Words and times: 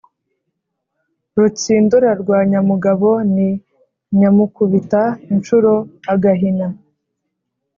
Rutsindura 1.37 2.09
rwa 2.21 2.39
Nyamugabo 2.51 3.09
ni 3.33 3.49
Nyamukubita 4.17 5.03
incuro 5.33 5.73
agahina 6.13 6.67